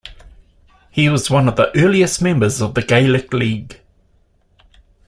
He 0.89 1.09
was 1.09 1.29
one 1.29 1.47
of 1.47 1.57
the 1.57 1.69
earliest 1.77 2.23
members 2.23 2.59
of 2.59 2.73
the 2.73 2.81
Gaelic 2.81 3.31
League. 3.35 3.81